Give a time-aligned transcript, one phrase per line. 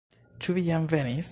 [0.45, 1.29] Ĉu vi jam venis?